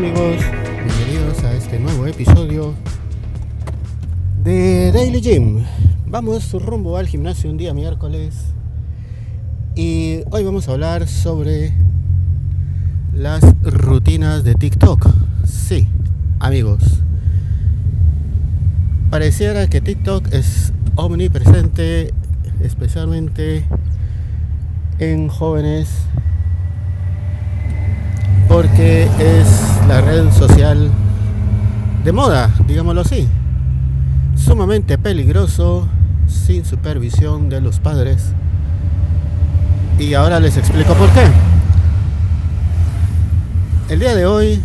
amigos? 0.00 0.38
Bienvenidos 0.82 1.44
a 1.44 1.52
este 1.52 1.78
nuevo 1.78 2.06
episodio 2.06 2.72
de 4.42 4.92
Daily 4.92 5.20
Gym. 5.20 5.62
Vamos 6.06 6.54
rumbo 6.54 6.96
al 6.96 7.06
gimnasio 7.06 7.50
un 7.50 7.58
día 7.58 7.74
miércoles 7.74 8.34
y 9.74 10.20
hoy 10.30 10.42
vamos 10.42 10.68
a 10.68 10.72
hablar 10.72 11.06
sobre 11.06 11.74
las 13.12 13.42
rutinas 13.62 14.42
de 14.42 14.54
TikTok. 14.54 15.06
Sí, 15.44 15.86
amigos. 16.38 17.02
Pareciera 19.10 19.68
que 19.68 19.82
TikTok 19.82 20.32
es 20.32 20.72
omnipresente, 20.94 22.14
especialmente 22.62 23.66
en 24.98 25.28
jóvenes 25.28 25.90
porque 28.50 29.04
es 29.20 29.46
la 29.86 30.00
red 30.00 30.28
social 30.32 30.90
de 32.04 32.10
moda, 32.10 32.50
digámoslo 32.66 33.02
así. 33.02 33.28
Sumamente 34.34 34.98
peligroso, 34.98 35.86
sin 36.26 36.64
supervisión 36.64 37.48
de 37.48 37.60
los 37.60 37.78
padres. 37.78 38.32
Y 40.00 40.14
ahora 40.14 40.40
les 40.40 40.56
explico 40.56 40.94
por 40.94 41.08
qué. 41.10 41.26
El 43.88 44.00
día 44.00 44.16
de 44.16 44.26
hoy, 44.26 44.60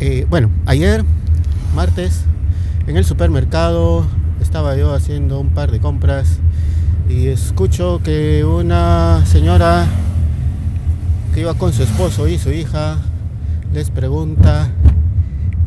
eh, 0.00 0.26
bueno, 0.28 0.50
ayer, 0.66 1.04
martes, 1.76 2.24
en 2.88 2.96
el 2.96 3.04
supermercado 3.04 4.04
estaba 4.40 4.74
yo 4.74 4.92
haciendo 4.92 5.38
un 5.38 5.50
par 5.50 5.70
de 5.70 5.78
compras 5.78 6.40
y 7.08 7.28
escucho 7.28 8.00
que 8.02 8.44
una 8.44 9.24
señora 9.26 9.86
que 11.34 11.40
iba 11.40 11.54
con 11.54 11.72
su 11.72 11.82
esposo 11.82 12.28
y 12.28 12.38
su 12.38 12.52
hija 12.52 12.96
les 13.72 13.90
pregunta 13.90 14.70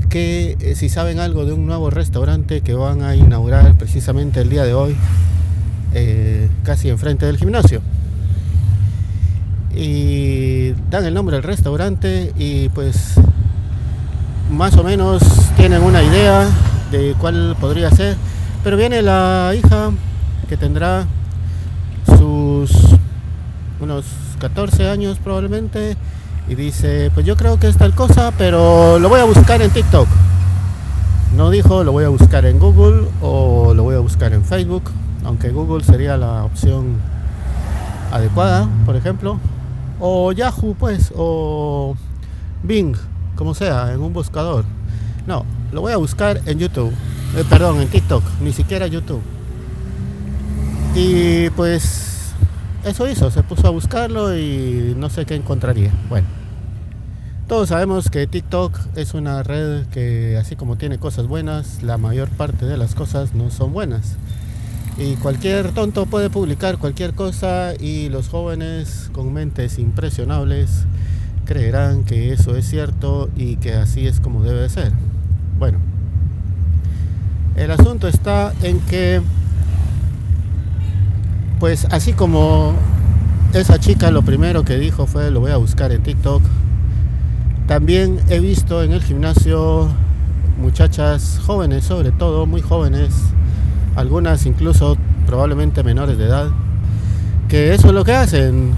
que 0.07 0.55
eh, 0.61 0.75
si 0.75 0.87
saben 0.87 1.19
algo 1.19 1.43
de 1.43 1.51
un 1.51 1.65
nuevo 1.65 1.89
restaurante 1.89 2.61
que 2.61 2.73
van 2.73 3.03
a 3.03 3.17
inaugurar 3.17 3.77
precisamente 3.77 4.39
el 4.39 4.49
día 4.49 4.63
de 4.63 4.73
hoy, 4.73 4.95
eh, 5.93 6.49
casi 6.63 6.88
enfrente 6.88 7.25
del 7.25 7.35
gimnasio. 7.35 7.81
Y 9.75 10.71
dan 10.89 11.03
el 11.03 11.13
nombre 11.13 11.35
del 11.35 11.43
restaurante 11.43 12.31
y 12.38 12.69
pues 12.69 13.15
más 14.49 14.77
o 14.77 14.85
menos 14.85 15.21
tienen 15.57 15.83
una 15.83 16.01
idea 16.01 16.47
de 16.91 17.13
cuál 17.19 17.57
podría 17.59 17.91
ser. 17.91 18.15
Pero 18.63 18.77
viene 18.77 19.01
la 19.01 19.53
hija 19.53 19.91
que 20.47 20.55
tendrá 20.55 21.05
unos 23.88 24.05
14 24.39 24.89
años 24.89 25.17
probablemente 25.23 25.95
y 26.49 26.55
dice, 26.55 27.09
pues 27.13 27.25
yo 27.25 27.38
creo 27.38 27.57
que 27.57 27.69
es 27.69 27.77
tal 27.77 27.95
cosa, 27.95 28.33
pero 28.38 28.99
lo 28.99 29.07
voy 29.07 29.21
a 29.21 29.23
buscar 29.23 29.61
en 29.61 29.71
TikTok. 29.71 30.07
No 31.38 31.49
dijo, 31.49 31.85
lo 31.85 31.94
voy 31.94 32.03
a 32.03 32.09
buscar 32.09 32.45
en 32.45 32.59
Google 32.59 33.07
o 33.21 33.73
lo 33.73 33.83
voy 33.83 33.95
a 33.95 33.99
buscar 33.99 34.33
en 34.33 34.44
Facebook, 34.44 34.83
aunque 35.23 35.52
Google 35.52 35.85
sería 35.85 36.17
la 36.17 36.44
opción 36.44 36.97
adecuada, 38.11 38.67
por 38.85 38.97
ejemplo. 38.97 39.39
O 40.01 40.33
Yahoo, 40.33 40.75
pues, 40.77 41.13
o 41.16 41.95
Bing, 42.63 42.95
como 43.38 43.53
sea, 43.53 43.94
en 43.94 44.01
un 44.01 44.11
buscador. 44.11 44.66
No, 45.25 45.45
lo 45.72 45.79
voy 45.79 45.94
a 45.94 45.97
buscar 45.97 46.41
en 46.45 46.59
YouTube. 46.59 46.91
Eh, 47.38 47.45
perdón, 47.49 47.79
en 47.79 47.88
TikTok, 47.88 48.23
ni 48.41 48.51
siquiera 48.51 48.85
YouTube. 48.88 49.22
Y 50.94 51.50
pues 51.51 52.16
eso 52.88 53.08
hizo, 53.09 53.31
se 53.31 53.44
puso 53.44 53.68
a 53.68 53.70
buscarlo 53.72 54.38
y 54.38 54.96
no 54.98 55.09
sé 55.09 55.25
qué 55.25 55.36
encontraría. 55.36 55.92
Bueno, 56.09 56.28
todos 57.48 57.70
sabemos 57.70 58.09
que 58.09 58.28
TikTok 58.28 58.78
es 58.96 59.14
una 59.14 59.44
red 59.44 59.86
que 59.88 60.38
así 60.38 60.56
como 60.56 60.75
tiene 60.75 60.98
cosas 60.98 61.28
buenas, 61.28 61.84
la 61.84 61.98
mayor 61.98 62.30
parte 62.30 62.66
de 62.66 62.78
las 62.78 62.96
cosas 62.96 63.34
no 63.34 63.52
son 63.52 63.74
buenas. 63.74 64.16
Y 64.98 65.16
cualquier 65.16 65.72
tonto 65.74 66.08
puede 66.08 66.30
publicar 66.30 66.78
cualquier 66.78 67.14
cosa 67.14 67.74
y 67.80 68.09
los 68.09 68.30
jóvenes 68.30 69.09
con 69.14 69.31
mentes 69.31 69.78
impresionables 69.78 70.86
creerán 71.46 72.04
que 72.04 72.34
eso 72.34 72.56
es 72.56 72.68
cierto 72.68 73.30
y 73.36 73.58
que 73.58 73.75
así 73.75 74.08
es 74.08 74.19
como 74.19 74.44
debe 74.44 74.68
ser. 74.69 74.92
Bueno, 75.59 75.78
el 77.56 77.72
asunto 77.72 78.08
está 78.08 78.54
en 78.62 78.80
que 78.81 79.22
pues 81.59 81.88
así 81.91 82.13
como 82.13 82.73
esa 83.53 83.79
chica 83.79 84.12
lo 84.12 84.22
primero 84.22 84.63
que 84.63 84.78
dijo 84.78 85.07
fue 85.07 85.31
lo 85.31 85.40
voy 85.40 85.51
a 85.51 85.57
buscar 85.57 85.91
en 85.91 86.03
TikTok, 86.03 86.41
también 87.68 88.19
he 88.29 88.40
visto 88.40 88.84
en 88.84 88.91
el 88.91 89.01
gimnasio 89.01 89.90
muchachas 90.62 91.40
jóvenes, 91.45 91.84
sobre 91.85 92.12
todo 92.12 92.45
muy 92.45 92.62
jóvenes, 92.62 93.13
algunas 93.95 94.45
incluso 94.45 94.97
probablemente 95.25 95.84
menores 95.84 96.18
de 96.18 96.25
edad, 96.25 96.47
que 97.47 97.74
eso 97.74 97.88
es 97.88 97.94
lo 97.94 98.03
que 98.03 98.13
hacen. 98.13 98.74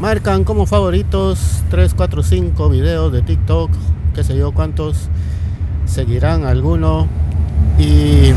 Marcan 0.00 0.44
como 0.44 0.66
favoritos 0.66 1.62
3, 1.70 1.94
4, 1.94 2.22
5 2.22 2.68
videos 2.68 3.12
de 3.12 3.22
TikTok, 3.22 3.70
qué 4.14 4.22
sé 4.22 4.36
yo 4.36 4.52
cuántos, 4.52 5.08
seguirán 5.86 6.44
alguno 6.44 7.08
y 7.78 8.32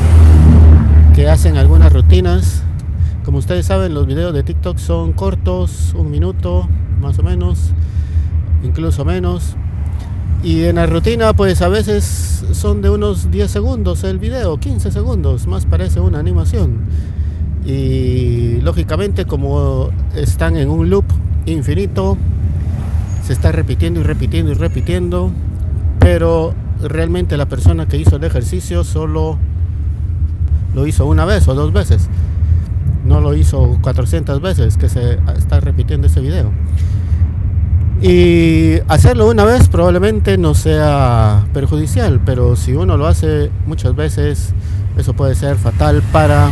que 1.14 1.30
hacen 1.30 1.58
algunas 1.58 1.94
rutinas 1.94 2.64
como 3.24 3.38
ustedes 3.38 3.68
saben, 3.68 3.94
los 3.94 4.08
videos 4.08 4.34
de 4.34 4.44
TikTok 4.44 4.78
son 4.78 5.14
cortos, 5.14 5.94
un 5.96 6.10
minuto 6.10 6.68
más 7.00 7.20
o 7.20 7.24
menos, 7.24 7.72
incluso 8.64 9.06
menos. 9.06 9.56
Y 10.44 10.64
en 10.64 10.78
la 10.78 10.88
rutina, 10.88 11.34
pues 11.34 11.62
a 11.62 11.68
veces 11.68 12.44
son 12.54 12.82
de 12.82 12.90
unos 12.90 13.30
10 13.30 13.50
segundos 13.50 14.04
el 14.04 14.18
video, 14.18 14.58
15 14.58 14.92
segundos, 14.92 15.46
más 15.46 15.68
parece 15.68 16.00
una 16.00 16.18
animación. 16.18 16.80
Y 17.64 18.60
lógicamente, 18.62 19.26
como 19.26 19.92
están 20.16 20.58
en 20.58 20.70
un 20.70 20.90
loop 20.90 21.06
infinito, 21.46 22.18
se 23.24 23.34
está 23.34 23.52
repitiendo 23.52 24.00
y 24.00 24.04
repitiendo 24.04 24.52
y 24.52 24.56
repitiendo, 24.56 25.32
pero 26.00 26.56
realmente 26.82 27.38
la 27.38 27.46
persona 27.46 27.88
que 27.88 27.98
hizo 27.98 28.16
el 28.16 28.24
ejercicio 28.24 28.84
solo 28.84 29.38
lo 30.74 30.88
hizo 30.88 31.06
una 31.06 31.26
vez 31.26 31.48
o 31.48 31.54
dos 31.54 31.72
veces 31.72 32.10
no 33.12 33.20
lo 33.20 33.36
hizo 33.36 33.78
400 33.82 34.42
veces 34.42 34.78
que 34.78 34.88
se 34.88 35.20
está 35.38 35.60
repitiendo 35.60 36.08
ese 36.08 36.22
video. 36.22 36.52
Y 38.02 38.80
hacerlo 38.88 39.30
una 39.30 39.44
vez 39.44 39.68
probablemente 39.68 40.38
no 40.38 40.56
sea 40.56 41.46
perjudicial, 41.54 42.22
pero 42.26 42.56
si 42.56 42.74
uno 42.74 42.98
lo 42.98 43.06
hace 43.06 43.52
muchas 43.68 43.96
veces, 43.96 44.54
eso 44.98 45.14
puede 45.14 45.36
ser 45.36 45.58
fatal 45.58 46.02
para 46.12 46.50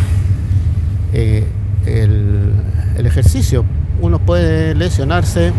eh, 1.13 1.47
el, 1.85 2.51
el 2.97 3.05
ejercicio. 3.07 3.63
Uno 4.01 4.19
puede 4.19 4.75
lesionarse 4.75 5.53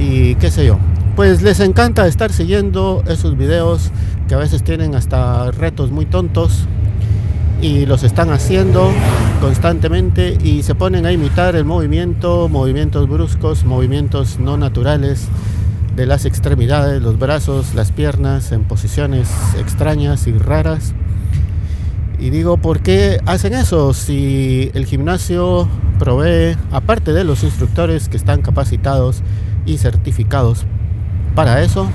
y 0.00 0.34
qué 0.36 0.50
sé 0.50 0.66
yo. 0.66 0.78
Pues 1.16 1.42
les 1.42 1.60
encanta 1.60 2.06
estar 2.08 2.32
siguiendo 2.32 3.04
esos 3.06 3.36
videos 3.36 3.92
que 4.26 4.34
a 4.34 4.38
veces 4.38 4.64
tienen 4.64 4.94
hasta 4.94 5.50
retos 5.52 5.92
muy 5.92 6.06
tontos 6.06 6.66
y 7.64 7.86
los 7.86 8.02
están 8.02 8.30
haciendo 8.30 8.92
constantemente 9.40 10.36
y 10.44 10.62
se 10.62 10.74
ponen 10.74 11.06
a 11.06 11.12
imitar 11.12 11.56
el 11.56 11.64
movimiento, 11.64 12.50
movimientos 12.50 13.08
bruscos, 13.08 13.64
movimientos 13.64 14.38
no 14.38 14.58
naturales 14.58 15.28
de 15.96 16.04
las 16.04 16.26
extremidades, 16.26 17.00
los 17.00 17.18
brazos, 17.18 17.74
las 17.74 17.90
piernas 17.90 18.52
en 18.52 18.64
posiciones 18.64 19.30
extrañas 19.58 20.26
y 20.26 20.32
raras. 20.32 20.92
Y 22.18 22.28
digo, 22.28 22.58
¿por 22.58 22.80
qué 22.80 23.18
hacen 23.24 23.54
eso? 23.54 23.94
Si 23.94 24.70
el 24.74 24.84
gimnasio 24.84 25.66
provee, 25.98 26.58
aparte 26.70 27.14
de 27.14 27.24
los 27.24 27.44
instructores 27.44 28.10
que 28.10 28.18
están 28.18 28.42
capacitados 28.42 29.22
y 29.64 29.78
certificados 29.78 30.66
para 31.34 31.62
eso, 31.62 31.88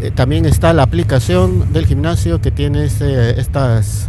eh, 0.00 0.12
también 0.12 0.46
está 0.46 0.72
la 0.72 0.84
aplicación 0.84 1.72
del 1.72 1.86
gimnasio 1.86 2.40
que 2.40 2.52
tiene 2.52 2.84
estas 2.84 4.08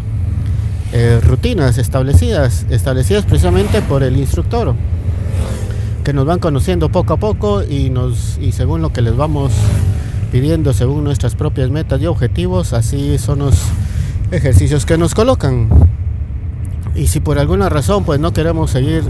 eh, 0.94 1.20
rutinas 1.24 1.78
establecidas, 1.78 2.66
establecidas 2.70 3.26
precisamente 3.26 3.82
por 3.82 4.04
el 4.04 4.18
instructor, 4.18 4.76
que 6.04 6.14
nos 6.14 6.26
van 6.26 6.40
conociendo 6.40 6.90
poco 6.90 7.14
a 7.14 7.18
poco 7.18 7.64
y, 7.64 7.90
nos, 7.90 8.38
y 8.40 8.52
según 8.52 8.82
lo 8.82 8.94
que 8.94 9.02
les 9.02 9.16
vamos 9.16 9.52
pidiendo, 10.32 10.74
según 10.74 11.04
nuestras 11.04 11.34
propias 11.34 11.72
metas 11.72 12.00
y 12.02 12.06
objetivos, 12.06 12.74
así 12.74 13.18
son 13.18 13.40
los 13.40 13.56
ejercicios 14.32 14.86
que 14.86 14.98
nos 14.98 15.16
colocan. 15.16 15.70
Y 16.96 17.08
si 17.08 17.20
por 17.20 17.40
alguna 17.40 17.70
razón 17.70 18.04
pues 18.04 18.20
no 18.20 18.32
queremos 18.32 18.70
seguir 18.72 19.04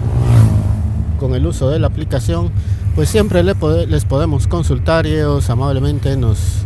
con 1.20 1.36
el 1.36 1.46
uso 1.46 1.70
de 1.70 1.80
la 1.80 1.88
aplicación, 1.88 2.52
pues 2.96 3.10
siempre 3.10 3.44
les 3.44 4.06
podemos 4.06 4.48
consultar 4.48 5.06
y 5.06 5.14
ellos 5.14 5.50
amablemente 5.50 6.18
nos 6.18 6.66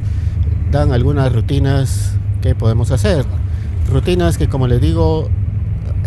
dan 0.72 0.92
algunas 0.92 1.32
rutinas 1.32 2.14
que 2.42 2.56
podemos 2.56 2.92
hacer. 2.92 3.26
Rutinas 3.90 4.38
que 4.38 4.50
como 4.50 4.68
les 4.68 4.82
digo, 4.82 5.30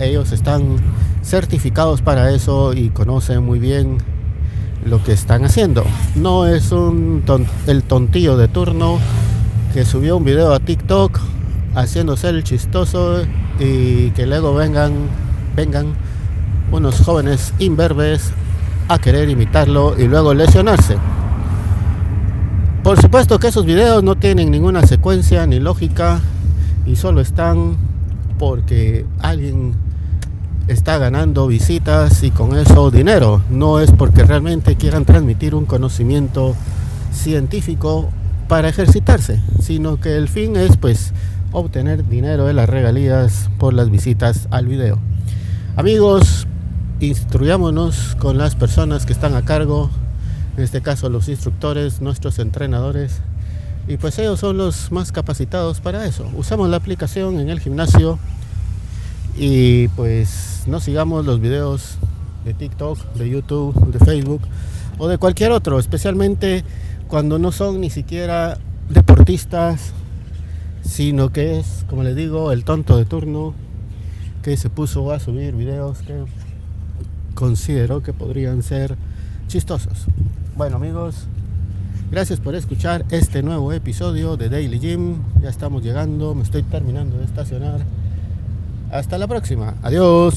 ellos 0.00 0.32
están 0.32 0.76
certificados 1.22 2.02
para 2.02 2.30
eso 2.32 2.72
y 2.72 2.88
conocen 2.90 3.44
muy 3.44 3.58
bien 3.58 3.98
lo 4.84 5.02
que 5.02 5.12
están 5.12 5.44
haciendo. 5.44 5.84
No 6.14 6.46
es 6.46 6.72
un 6.72 7.22
el 7.66 7.82
tontillo 7.82 8.36
de 8.36 8.48
turno 8.48 8.98
que 9.72 9.84
subió 9.84 10.16
un 10.16 10.24
video 10.24 10.52
a 10.52 10.60
TikTok 10.60 11.18
haciéndose 11.74 12.28
el 12.28 12.44
chistoso 12.44 13.22
y 13.58 14.10
que 14.10 14.26
luego 14.26 14.54
vengan 14.54 14.92
vengan 15.54 15.94
unos 16.72 17.00
jóvenes 17.00 17.52
imberbes 17.58 18.32
a 18.88 18.98
querer 18.98 19.28
imitarlo 19.28 19.98
y 19.98 20.06
luego 20.06 20.34
lesionarse. 20.34 20.96
Por 22.82 23.00
supuesto 23.00 23.38
que 23.38 23.48
esos 23.48 23.66
videos 23.66 24.04
no 24.04 24.14
tienen 24.14 24.50
ninguna 24.50 24.86
secuencia 24.86 25.46
ni 25.46 25.58
lógica 25.58 26.20
y 26.86 26.96
solo 26.96 27.20
están 27.20 27.76
porque 28.38 29.04
alguien 29.20 29.74
está 30.68 30.98
ganando 30.98 31.46
visitas 31.46 32.22
y 32.22 32.30
con 32.30 32.56
eso 32.56 32.90
dinero. 32.90 33.42
No 33.50 33.80
es 33.80 33.90
porque 33.90 34.24
realmente 34.24 34.76
quieran 34.76 35.04
transmitir 35.04 35.54
un 35.54 35.64
conocimiento 35.66 36.54
científico 37.12 38.08
para 38.48 38.68
ejercitarse, 38.68 39.40
sino 39.60 39.98
que 39.98 40.16
el 40.16 40.28
fin 40.28 40.56
es 40.56 40.76
pues 40.76 41.12
obtener 41.52 42.06
dinero 42.06 42.46
de 42.46 42.52
las 42.52 42.68
regalías 42.68 43.50
por 43.58 43.74
las 43.74 43.90
visitas 43.90 44.46
al 44.50 44.66
video. 44.66 44.98
Amigos, 45.76 46.46
instruyámonos 47.00 48.16
con 48.18 48.38
las 48.38 48.54
personas 48.54 49.06
que 49.06 49.12
están 49.12 49.34
a 49.34 49.42
cargo 49.42 49.90
en 50.56 50.62
este 50.64 50.80
caso 50.80 51.08
los 51.10 51.28
instructores, 51.28 52.00
nuestros 52.00 52.38
entrenadores, 52.38 53.20
y 53.88 53.98
pues 53.98 54.18
ellos 54.18 54.40
son 54.40 54.56
los 54.56 54.90
más 54.90 55.12
capacitados 55.12 55.80
para 55.80 56.06
eso. 56.06 56.28
Usamos 56.36 56.68
la 56.68 56.78
aplicación 56.78 57.38
en 57.38 57.50
el 57.50 57.60
gimnasio 57.60 58.18
y 59.36 59.88
pues 59.88 60.64
no 60.66 60.80
sigamos 60.80 61.26
los 61.26 61.40
videos 61.40 61.98
de 62.44 62.54
TikTok, 62.54 62.98
de 63.14 63.28
YouTube, 63.28 63.92
de 63.92 63.98
Facebook 63.98 64.42
o 64.98 65.08
de 65.08 65.18
cualquier 65.18 65.52
otro, 65.52 65.78
especialmente 65.78 66.64
cuando 67.06 67.38
no 67.38 67.52
son 67.52 67.80
ni 67.80 67.90
siquiera 67.90 68.58
deportistas, 68.88 69.92
sino 70.82 71.30
que 71.30 71.60
es, 71.60 71.84
como 71.88 72.02
les 72.02 72.16
digo, 72.16 72.50
el 72.50 72.64
tonto 72.64 72.96
de 72.96 73.04
turno 73.04 73.54
que 74.42 74.56
se 74.56 74.70
puso 74.70 75.12
a 75.12 75.20
subir 75.20 75.54
videos 75.54 75.98
que 75.98 76.24
considero 77.36 78.02
que 78.02 78.12
podrían 78.12 78.64
ser 78.64 78.96
chistosos. 79.46 80.06
Bueno 80.56 80.76
amigos, 80.76 81.26
gracias 82.10 82.40
por 82.40 82.56
escuchar 82.56 83.04
este 83.10 83.44
nuevo 83.44 83.72
episodio 83.72 84.36
de 84.36 84.48
Daily 84.48 84.80
Gym. 84.80 85.18
Ya 85.40 85.50
estamos 85.50 85.84
llegando, 85.84 86.34
me 86.34 86.42
estoy 86.42 86.64
terminando 86.64 87.18
de 87.18 87.24
estacionar. 87.26 87.80
Hasta 88.90 89.18
la 89.18 89.28
próxima. 89.28 89.74
Adiós. 89.82 90.34